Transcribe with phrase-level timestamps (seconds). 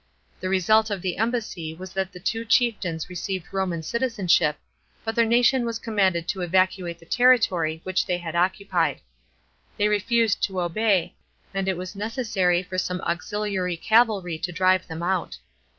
[0.39, 4.57] The result of the embassy was that the two chieftains received Roman citizenship,
[5.05, 9.01] but their nation was commanded to evacuate the territory which they had occupied.
[9.77, 11.13] They refused to obey,
[11.53, 15.37] and it was necessary for some auxiliary cavalry to drive them out.